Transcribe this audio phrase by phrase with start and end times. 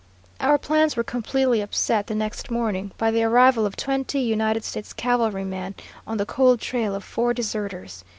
[0.39, 4.93] Our plans were completely upset the next morning, by the arrival of twenty United States
[4.93, 5.75] cavalrymen
[6.07, 8.03] on the cold trail of four deserters.